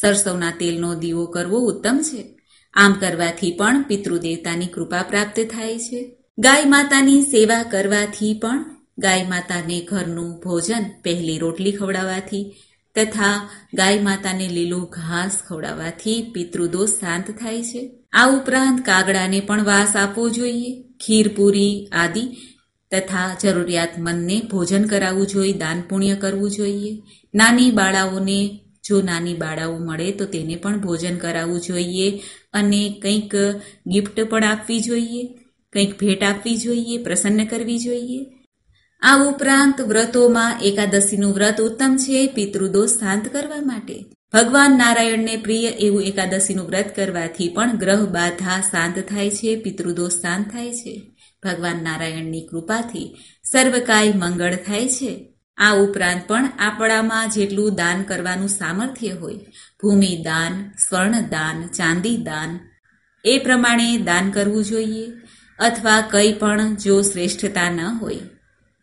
સરસવના 0.00 0.50
તેલનો 0.50 0.94
દીવો 0.94 1.26
કરવો 1.26 1.58
ઉત્તમ 1.58 1.98
છે. 2.02 2.43
આમ 2.74 2.92
કરવાથી 2.92 3.50
પણ 3.50 3.82
પિતૃદેવતાની 3.82 4.66
કૃપા 4.66 5.02
પ્રાપ્ત 5.02 5.40
થાય 5.40 5.78
છે. 5.78 6.16
ગાય 6.38 6.64
માતાની 6.64 7.22
સેવા 7.22 7.62
કરવાથી 7.62 8.38
પણ 8.42 8.64
ગાય 8.98 9.26
માતાને 9.28 9.80
ઘરનું 9.80 10.40
ભોજન 10.40 10.84
પહેલી 11.02 11.38
રોટલી 11.38 11.72
ખવડાવવાથી 11.72 12.54
તથા 12.96 13.50
ગાય 13.74 14.00
માતાને 14.00 14.48
લીલું 14.48 14.84
ઘાસ 14.84 15.42
ખવડાવવાથી 15.48 16.30
પિતૃદોષ 16.34 16.88
શાંત 16.88 17.30
થાય 17.30 17.62
છે. 17.62 17.90
આ 18.12 18.26
ઉપરાંત 18.28 18.80
કાગડાને 18.80 19.40
પણ 19.40 19.64
વાસ 19.64 19.96
આપવો 19.96 20.28
જોઈએ 20.28 20.82
ખીરપુરી 20.82 21.86
આદિ 21.92 22.36
તથા 22.92 23.36
જરૂરિયાતમંદને 23.42 24.42
ભોજન 24.50 24.84
કરાવવું 24.84 25.26
જોઈએ, 25.26 25.52
દાન 25.52 25.80
પુણ્ય 25.80 26.14
કરવું 26.14 26.50
જોઈએ. 26.50 27.02
નાની 27.34 27.70
બાળાઓને 27.70 28.60
જો 28.88 29.02
નાની 29.02 29.34
બાળાઓ 29.34 29.78
મળે 29.78 30.12
તો 30.12 30.24
તેને 30.24 30.56
પણ 30.56 30.80
ભોજન 30.80 31.16
કરાવવું 31.16 31.60
જોઈએ 31.60 32.22
અને 32.52 33.00
કંઈક 33.02 33.34
ગિફ્ટ 33.86 34.20
પણ 34.20 34.44
આપવી 34.44 34.80
જોઈએ, 34.80 35.38
કંઈક 35.72 36.00
ભેટ 36.00 36.22
આપવી 36.22 36.56
જોઈએ, 36.56 36.98
પ્રસન્ન 36.98 37.44
કરવી 37.44 37.78
જોઈએ. 37.78 38.26
આ 39.02 39.24
ઉપરાંત 39.24 39.80
વ્રતોમાં 39.80 40.60
એકાદશીનું 40.60 41.34
વ્રત 41.34 41.60
ઉત્તમ 41.60 41.96
છે, 41.96 42.26
પિતૃદોષ 42.26 42.88
શાંત 42.88 43.28
કરવા 43.28 43.60
માટે. 43.60 44.04
ભગવાન 44.32 44.70
નારાયણને 44.70 45.36
પ્રિય 45.36 45.68
એવું 45.68 46.02
એકાદશીનું 46.02 46.66
વ્રત 46.66 46.96
કરવાથી 46.96 47.48
પણ 47.48 47.78
ગ્રહ 47.78 48.04
બાધા 48.04 48.60
શાંત 48.60 48.98
થાય 48.98 49.30
છે, 49.30 49.56
પિતૃદોષ 49.56 50.12
શાંત 50.12 50.52
થાય 50.52 50.72
છે. 50.72 51.10
ભગવાન 51.42 51.76
નારાયણની 51.82 52.46
કૃપાથી 52.46 53.16
સર્વકાય 53.52 54.12
મંગળ 54.12 54.54
થાય 54.54 54.88
છે. 54.88 55.33
આ 55.58 55.74
ઉપરાંત 55.74 56.22
પણ 56.28 56.48
આપણામાં 56.58 57.30
જેટલું 57.30 57.74
દાન 57.74 58.02
કરવાનું 58.02 58.48
સામર્થ્ય 58.48 59.08
હોય, 59.08 59.34
ભૂમિ 59.82 60.22
દાન, 60.24 60.70
સ્વર્ણ 60.88 61.10
દાન, 61.10 61.66
ચાંદી 61.66 62.16
દાન, 62.16 62.60
એ 63.24 63.38
પ્રમાણે 63.38 63.96
દાન 63.98 64.30
કરવું 64.30 64.64
જોઈએ 64.64 65.12
અથવા 65.58 66.00
કંઈ 66.00 66.32
પણ 66.32 66.74
જો 66.74 67.02
શ્રેષ્ઠતા 67.02 67.70
ન 67.70 67.80
હોય, 67.80 68.18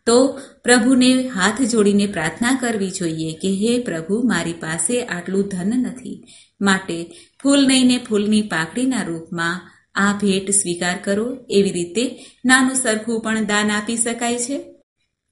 તો 0.06 0.40
પ્રભુને 0.64 1.28
હાથ 1.28 1.62
જોડીને 1.62 2.06
પ્રાર્થના 2.06 2.58
કરવી 2.60 2.90
જોઈએ 2.90 3.32
કે, 3.32 3.48
હે 3.48 3.78
પ્રભુ, 3.78 4.22
મારી 4.22 4.52
પાસે 4.52 5.02
આટલું 5.02 5.48
ધન 5.48 5.80
નથી. 5.80 6.24
માટે 6.60 7.12
ફૂલ 7.42 7.66
નહીંને 7.66 7.98
ફૂલની 8.08 8.42
પાકડીના 8.42 9.02
રૂપમાં 9.02 9.70
આ 9.94 10.12
ભેટ 10.12 10.50
સ્વીકાર 10.50 10.98
કરો. 11.04 11.36
એવી 11.50 11.72
રીતે 11.72 12.24
નાનું 12.44 12.74
સરખું 12.74 13.20
પણ 13.20 13.44
દાન 13.44 13.70
આપી 13.70 13.96
શકાય 13.96 14.38
છે. 14.38 14.71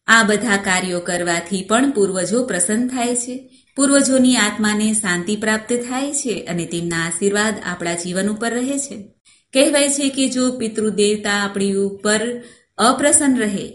આ 0.09 0.23
બધા 0.23 0.57
કાર્યો 0.57 1.00
કરવાથી 1.00 1.62
પણ 1.62 1.90
પૂર્વજો 1.90 2.38
પ્રસન્ન 2.45 2.88
થાય 2.88 3.16
છે. 3.16 3.35
પૂર્વજોની 3.76 4.37
આત્માને 4.37 4.88
શાંતિ 4.92 5.35
પ્રાપ્ત 5.37 5.71
થાય 5.88 6.12
છે 6.12 6.35
અને 6.45 6.64
તેમના 6.66 7.02
આશીર્વાદ 7.07 7.54
આપણા 7.66 7.95
જીવન 7.95 8.28
ઉપર 8.28 8.52
રહે 8.54 8.78
છે. 8.78 8.97
કહેવાય 9.54 9.88
છે 9.88 10.09
કે 10.09 10.25
જો 10.28 10.45
પિતૃદેવતા 10.50 11.38
આપણી 11.45 11.73
ઉપર 11.75 12.21
અપ્રસન્ન 12.78 13.38
રહે, 13.38 13.66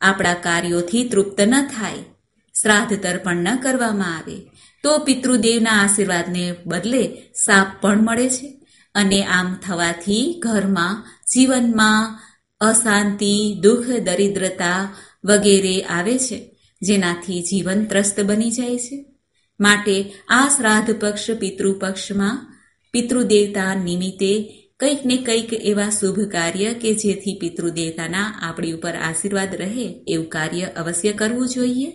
આપણા 0.00 0.34
કાર્યોથી 0.34 1.04
તૃપ્ત 1.08 1.40
ન 1.40 1.54
થાય 1.66 2.06
શ્રાદ્ધ 2.54 2.94
તર્પણ 3.02 3.36
ન 3.36 3.56
કરવામાં 3.56 4.16
આવે, 4.16 4.38
તો 4.84 4.90
પિતૃદેવના 4.98 5.76
આશીર્વાદને 5.82 6.44
બદલે 6.66 7.04
સાપ 7.34 7.68
પણ 7.80 8.02
મળે 8.02 8.28
છે 8.28 8.48
અને 8.94 9.20
આમ 9.24 9.48
થવાથી 9.66 10.24
ઘરમાં 10.38 11.04
જીવનમાં 11.34 12.18
અશાંતિ, 12.60 13.34
દુઃખ, 13.62 13.88
દરિદ્રતા 14.06 14.80
વગેરે 15.24 15.80
આવે 15.80 16.18
છે, 16.18 16.56
જેનાથી 16.82 17.42
જીવન 17.42 17.84
ત્રસ્ત 17.84 18.20
બની 18.20 18.50
જાય 18.50 18.78
છે. 18.78 19.04
માટે 19.60 20.12
આ 20.28 20.48
શ્રાદ્ધ 20.48 20.96
પક્ષ 21.00 21.30
પિતૃપક્ષમાં 21.30 22.62
પિતૃદેવતા 22.92 23.74
નિમિત્તે 23.74 24.56
કંઈક 24.80 25.06
ને 25.06 25.16
કંઈક 25.16 25.52
એવા 25.52 25.90
શુભ 25.90 26.20
કાર્ય 26.20 26.74
કે 26.74 26.94
જેથી 26.94 27.38
પિતૃદેવતાના 27.40 28.38
આપણી 28.42 28.72
ઉપર 28.72 28.94
આશીર્વાદ 28.94 29.54
રહે 29.54 30.04
એવું 30.08 30.28
કાર્ય 30.28 30.62
અવશ્ય 30.62 31.12
કરવું 31.12 31.48
જોઈએ. 31.48 31.92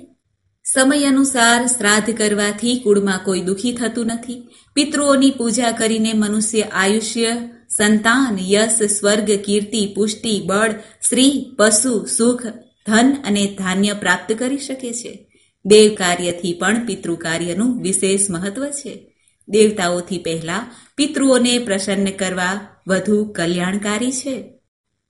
સમય 0.74 1.06
અનુસાર 1.06 1.68
શ્રાદ્ધ 1.68 2.18
કરવાથી 2.18 2.82
કુળમાં 2.84 3.20
કોઈ 3.26 3.42
દુઃખી 3.42 3.74
થતું 3.74 4.06
નથી. 4.06 4.48
પિતૃઓની 4.74 5.32
પૂજા 5.32 5.72
કરીને 5.72 6.14
મનુષ્ય 6.14 6.62
આયુષ્ય, 6.62 7.32
સંતાન, 7.78 8.38
યશ, 8.42 8.84
સ્વર્ગ, 8.84 9.32
કીર્તિ, 9.32 9.94
પુષ્ટિ, 9.96 10.44
બળ 10.46 10.72
શ્રી 11.10 11.56
પશુ, 11.58 12.06
સુખ 12.06 12.42
ધન 12.88 13.16
અને 13.26 13.56
ધાન્ય 13.58 13.94
પ્રાપ્ત 13.94 14.34
કરી 14.34 14.58
શકે 14.58 14.94
છે. 14.94 15.28
દેવ 15.66 15.94
કાર્યથી 15.94 16.54
પણ 16.54 16.86
પિતૃ 16.86 17.16
કાર્યનું 17.16 17.82
વિશેષ 17.82 18.30
મહત્વ 18.30 18.66
છે. 18.66 19.12
દેવતાઓથી 19.50 20.18
પહેલા 20.18 20.72
પિતૃઓને 20.96 21.60
પ્રસન્ન 21.60 22.06
કરવા 22.06 22.60
વધુ 22.88 23.26
કલ્યાણકારી 23.26 24.12
છે. 24.12 24.44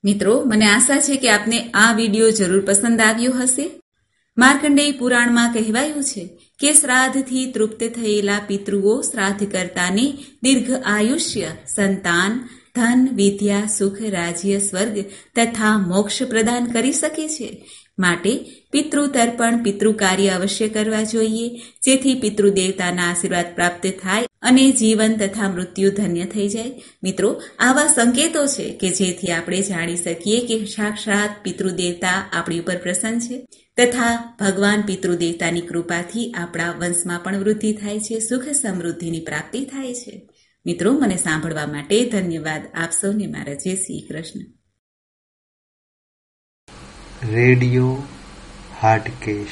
મિત્રો, 0.03 0.43
મને 0.45 0.65
આશા 0.65 0.99
છે 0.99 1.15
કે 1.15 1.29
આપને 1.29 1.69
આ 1.73 1.93
વીડિયો 1.93 2.31
જરૂર 2.31 2.65
પસંદ 2.65 3.01
આવ્યો 3.01 3.31
હશે. 3.31 3.71
માર્કંડેય 4.37 4.91
પુરાણમાં 4.91 5.53
કહેવાયું 5.53 6.03
છે 6.03 6.29
કે 6.59 6.73
શ્રાદ્ધથી 6.73 7.51
તૃપ્ત 7.51 7.83
થયેલા 7.83 8.39
પિતૃઓ 8.47 9.01
શ્રાદ્ધ 9.01 9.51
કરતાને 9.51 10.17
દીર્ઘ 10.43 10.71
આયુષ્ય, 10.85 11.47
સંતાન 11.75 12.49
ધન, 12.75 13.09
વિદ્યા, 13.13 13.67
સુખ, 13.77 14.01
રાજ્ય, 14.01 14.59
સ્વર્ગ 14.59 15.05
તથા 15.35 15.77
મોક્ષ 15.77 16.23
પ્રદાન 16.23 16.65
કરી 16.65 16.91
શકે 16.91 17.27
છે. 17.27 17.65
માટે 17.99 18.45
પિતૃ 18.71 19.07
તર્પણ 19.07 19.63
પિતૃ 19.63 19.91
કાર્ય 19.91 20.29
અવશ્ય 20.29 20.67
કરવા 20.67 21.03
જોઈએ, 21.03 21.61
જેથી 21.81 22.13
પિતૃ 22.13 22.49
દેવતાના 22.49 23.03
આશીર્વાદ 23.03 23.45
પ્રાપ્ત 23.55 23.87
થાય 24.01 24.27
અને 24.41 24.71
જીવન 24.71 25.13
તથા 25.13 25.49
મૃત્યુ 25.49 25.91
ધન્ય 25.91 26.25
થઈ 26.25 26.47
જાય. 26.47 26.71
મિત્રો, 27.03 27.41
આવા 27.59 27.87
સંકેતો 27.87 28.45
છે 28.45 28.69
કે 28.69 28.89
જેથી 28.89 29.27
આપણે 29.27 29.61
જાણી 29.61 29.95
શકીએ 29.95 30.45
કે 30.47 30.65
સાક્ષાત 30.65 31.29
પિતૃ 31.43 31.69
દેવતા 31.69 32.29
આપણી 32.33 32.59
ઉપર 32.59 32.77
પ્રસન્ન 32.77 33.19
છે 33.19 33.45
તથા 33.77 34.37
ભગવાન 34.39 34.81
પિતૃ 34.81 35.15
દેવતાની 35.15 35.61
કૃપાથી 35.61 36.31
આપણા 36.31 36.71
વંશમાં 36.71 37.19
પણ 37.23 37.37
વૃદ્ધિ 37.37 37.73
થાય 37.73 37.99
છે, 37.99 38.19
સુખ 38.19 38.49
સમૃદ્ધિની 38.49 39.19
પ્રાપ્તિ 39.19 39.65
થાય 39.65 39.93
છે. 39.93 40.29
મિત્રો 40.67 40.93
મને 40.93 41.17
સાંભળવા 41.17 41.65
માટે 41.65 42.09
ધન્યવાદ. 42.09 42.61
આપ 42.73 42.91
સૌને 42.91 43.27
મારા 43.27 43.53
જય 43.53 43.75
શ્રી 43.75 44.07
કૃષ્ણ. 44.09 44.39
રેડિયો 47.33 48.03
હાટકેશ. 48.81 49.51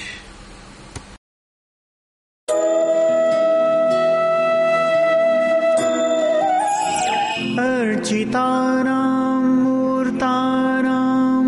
અર્ચિતાનામ 7.59 9.63
મૂર્તાનામ 9.63 11.45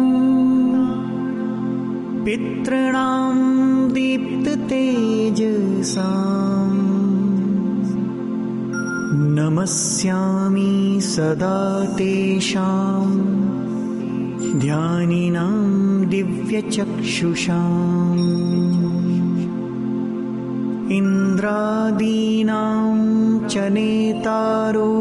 પિતૃણામ 2.26 3.94
દીપ્ત 3.94 4.70
તેજસામ. 4.70 6.95
नमस्यामि 9.38 10.74
सदा 11.04 11.58
तेषाम् 11.96 13.16
ध्यानिनां 14.64 15.56
दिव्यचक्षुषाम् 16.12 17.74
इन्द्रादीनां 20.98 22.94
च 23.52 23.54
नेतारो 23.76 24.94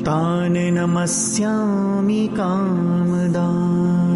तान् 0.00 0.54
नमस्यामि 0.54 2.28
कामदान्। 2.32 4.08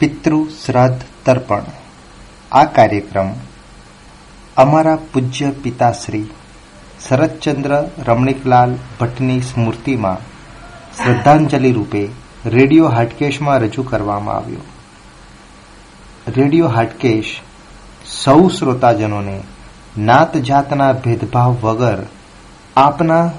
પિતૃ 0.00 0.34
શ્રાદ્ધ 0.56 1.00
તર્પણ 1.24 1.64
આ 2.52 2.60
કાર્યક્રમ 2.74 3.30
અમારા 4.56 4.92
પૂજ્ય 5.08 5.48
પિતાશ્રી 5.62 6.26
શરદચંદ્ર 7.06 7.72
રમણીકલાલ 8.04 8.72
ભટ્ટની 8.92 9.40
સ્મૃતિમાં 9.48 10.22
શ્રદ્ધાંજલિ 10.98 11.72
રૂપે 11.72 12.04
રેડિયો 12.45 12.87
હાટકેશમાં 12.87 13.59
રજૂ 13.59 13.83
કરવામાં 13.83 14.35
આવ્યો. 14.35 14.59
રેડિયો 16.27 16.67
હાટકેશ 16.67 17.41
સૌ 18.23 18.47
શ્રોતાજનોને 18.47 19.43
નાત 19.97 20.37
જાતના 20.37 20.93
ભેદભાવ 20.93 21.51
વગર 21.61 22.05
આપના 22.77 23.31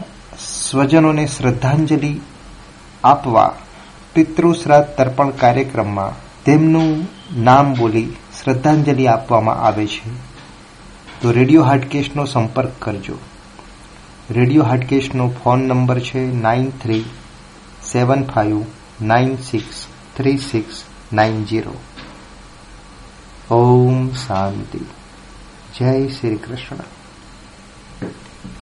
સ્વજનોને 0.71 1.27
શ્રદ્ધાંજલિ 1.27 2.21
આપવા 3.05 3.53
પિતૃશ્રાદ્ધ 4.15 4.89
તર્પણ 4.89 5.31
કાર્યક્રમમાં 5.31 6.45
તેમનું 6.45 7.09
નામ 7.43 7.75
બોલી 7.75 8.07
શ્રદ્ધાંજલિ 8.45 9.07
આપવામાં 9.07 9.57
આવે 9.57 9.87
છે. 9.87 10.11
તો 11.23 11.33
રેડિયો 11.33 11.65
હાટકેશનો 11.65 12.25
સંપર્ક 12.25 12.71
કરજો. 12.79 13.19
રેડિયો 14.31 14.63
હાટકેશનો 14.63 15.29
ફોન 15.29 15.69
નંબર 15.69 16.01
છે 16.01 16.41
nine 16.41 16.71
three 16.71 17.05
seven 17.93 18.25
five 18.25 18.63
nine 19.01 19.37
six 19.37 19.87
three 20.17 20.39
six 20.39 20.85
nine 21.13 21.45
zero 21.45 21.75
ઓમ 23.51 24.11
શાંતિ 24.15 24.79
જય 25.75 26.09
શ્રી 26.09 26.37
કૃષ્ણ 26.37 26.94